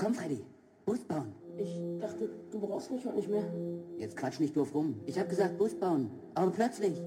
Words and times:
Komm, 0.00 0.14
Freddy, 0.14 0.42
Bus 0.86 1.00
bauen. 1.00 1.34
Ich 1.58 1.78
dachte, 2.00 2.30
du 2.50 2.58
brauchst 2.58 2.90
mich 2.90 3.04
heute 3.04 3.16
nicht 3.16 3.28
mehr. 3.28 3.44
Jetzt 3.98 4.16
quatsch 4.16 4.40
nicht 4.40 4.56
doof 4.56 4.74
rum. 4.74 4.98
Ich 5.04 5.18
hab 5.18 5.28
gesagt, 5.28 5.58
Bus 5.58 5.74
bauen. 5.74 6.10
Aber 6.34 6.50
plötzlich. 6.50 6.98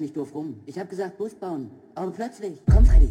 nicht 0.00 0.16
doof 0.16 0.34
rum. 0.34 0.60
Ich 0.66 0.78
habe 0.78 0.88
gesagt, 0.88 1.18
Bus 1.18 1.34
bauen. 1.34 1.70
Aber 1.94 2.10
plötzlich. 2.10 2.60
Komm, 2.70 2.86
Freddy. 2.86 3.08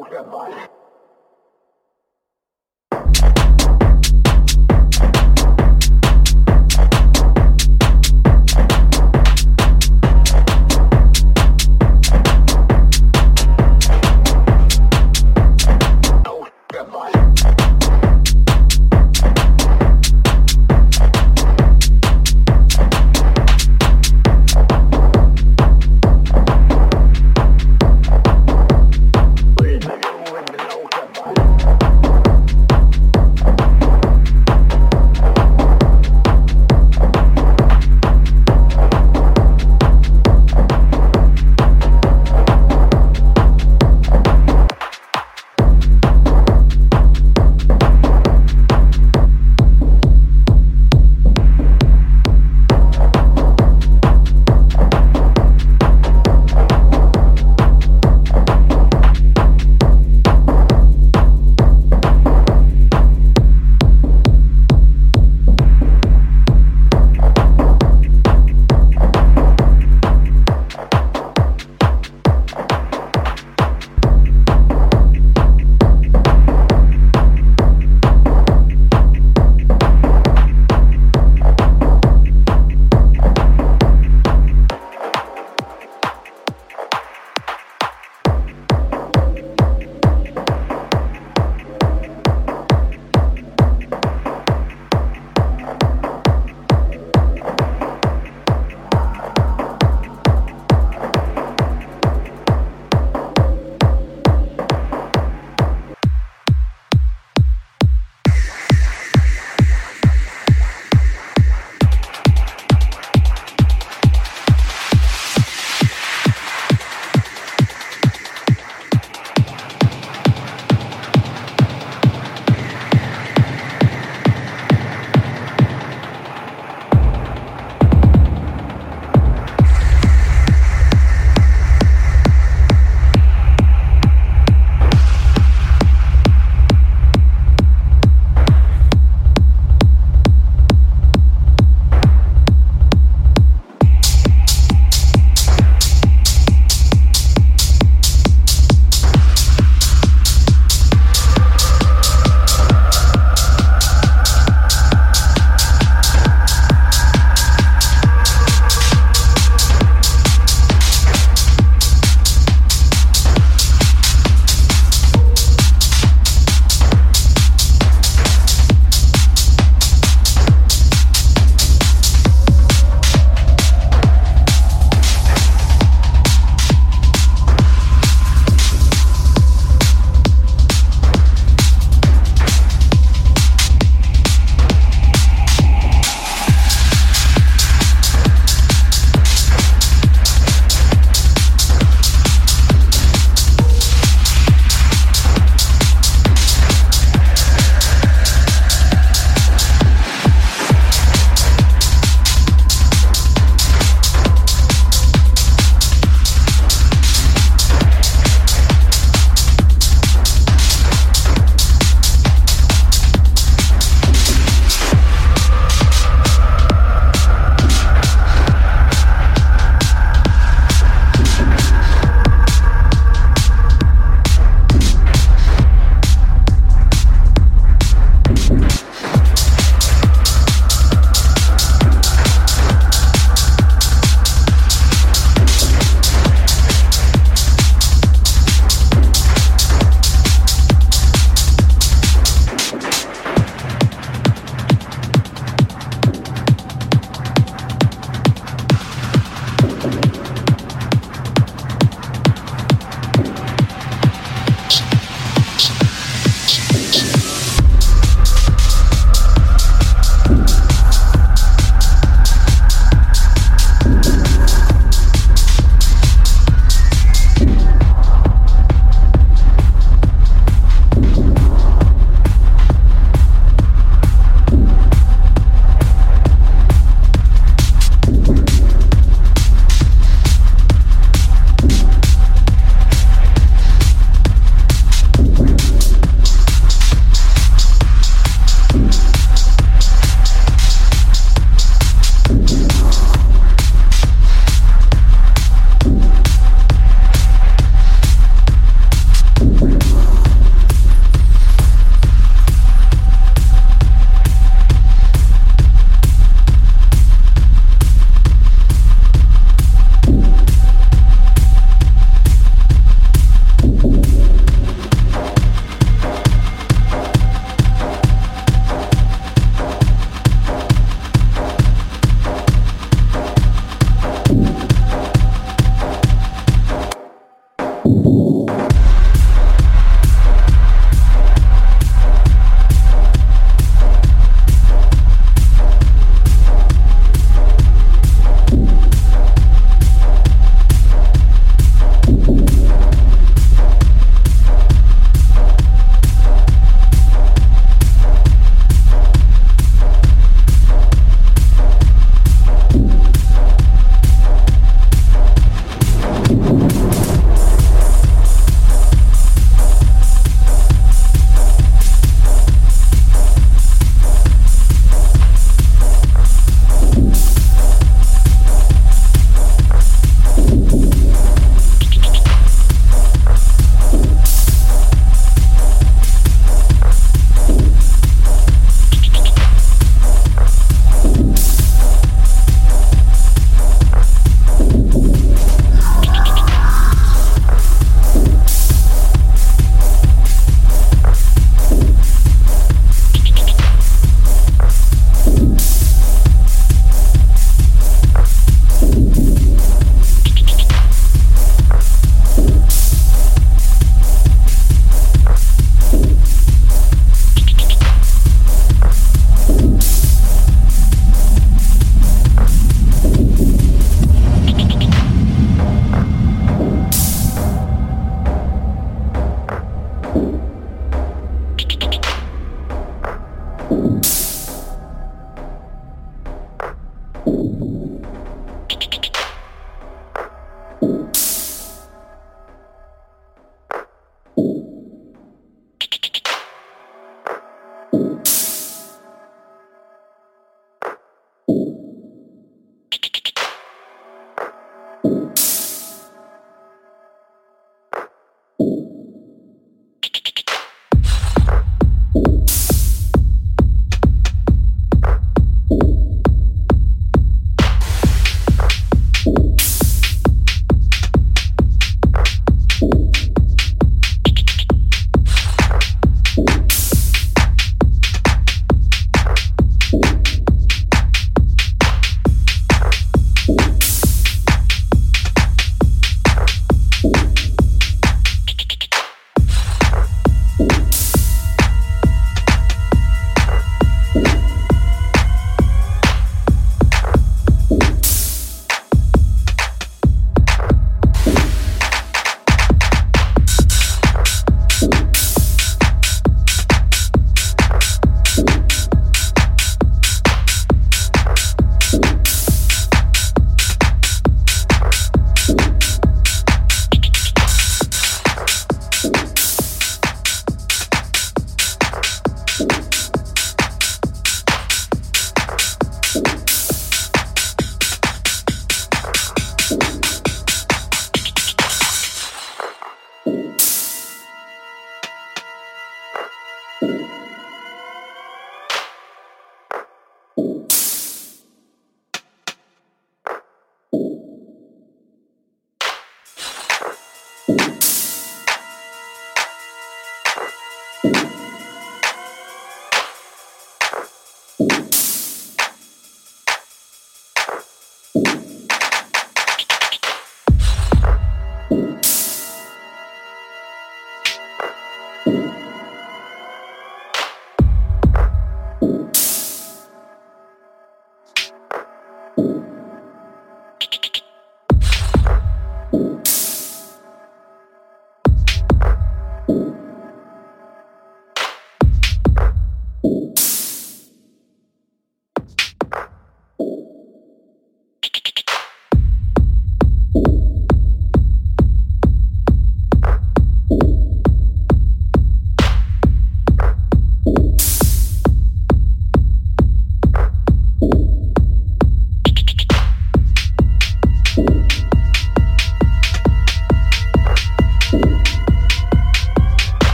o 0.00 0.04
que 0.04 0.14
é. 0.16 0.73